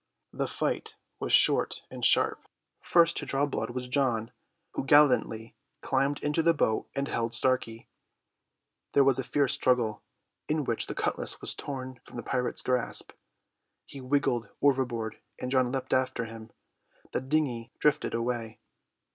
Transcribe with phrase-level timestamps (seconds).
[0.33, 2.47] The fight was short and sharp.
[2.81, 4.31] First to draw blood was John,
[4.71, 7.87] who gallantly climbed into the boat and held Starkey.
[8.93, 10.01] There was fierce struggle,
[10.49, 13.11] in which the cutlass was torn from the pirate's grasp.
[13.85, 16.49] He wriggled overboard and John leapt after him.
[17.13, 18.59] The dinghy drifted away.